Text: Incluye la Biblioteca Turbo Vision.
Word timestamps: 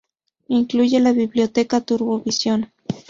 Incluye 0.47 0.99
la 0.99 1.11
Biblioteca 1.13 1.79
Turbo 1.81 2.17
Vision. 2.21 2.67